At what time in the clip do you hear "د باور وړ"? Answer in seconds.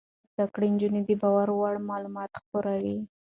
1.05-1.75